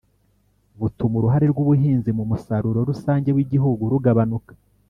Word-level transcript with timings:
butuma 0.79 1.15
uruhare 1.19 1.45
rw'ubuhinzi 1.51 2.09
mu 2.17 2.23
musaruro 2.31 2.79
rusange 2.89 3.29
w'igihugu 3.35 3.83
rugabanuka. 3.91 4.51